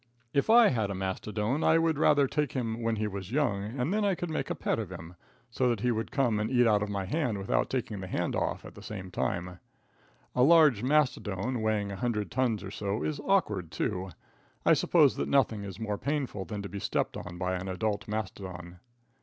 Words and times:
If 0.33 0.49
I 0.49 0.69
had 0.69 0.89
a 0.89 0.95
mastodon 0.95 1.63
I 1.63 1.77
would 1.77 1.99
rather 1.99 2.25
take 2.25 2.53
him 2.53 2.81
when 2.81 2.95
he 2.95 3.05
was 3.05 3.31
young, 3.31 3.65
and 3.79 3.93
then 3.93 4.03
I 4.03 4.15
could 4.15 4.31
make 4.31 4.49
a 4.49 4.55
pet 4.55 4.79
of 4.79 4.89
him, 4.91 5.13
so 5.51 5.69
that 5.69 5.81
he 5.81 5.91
could 5.91 6.09
come 6.09 6.39
and 6.39 6.49
eat 6.49 6.65
out 6.65 6.81
of 6.81 6.89
my 6.89 7.05
hand 7.05 7.37
without 7.37 7.69
taking 7.69 7.99
the 7.99 8.07
hand 8.07 8.35
off 8.35 8.65
at 8.65 8.73
the 8.73 8.81
same 8.81 9.11
time. 9.11 9.59
A 10.33 10.41
large 10.41 10.81
mastodon 10.81 11.61
weighing 11.61 11.91
a 11.91 11.97
hundred 11.97 12.31
tons 12.31 12.63
or 12.63 12.71
so 12.71 13.03
is 13.03 13.19
awkward, 13.27 13.69
too. 13.69 14.09
I 14.65 14.73
suppose 14.73 15.17
that 15.17 15.29
nothing 15.29 15.63
is 15.63 15.79
more 15.79 15.99
painful 15.99 16.45
than 16.45 16.63
to 16.63 16.67
be 16.67 16.79
stepped 16.79 17.15
on 17.15 17.37
by 17.37 17.53
an 17.53 17.67
adult 17.67 18.07
mastodon. 18.07 18.79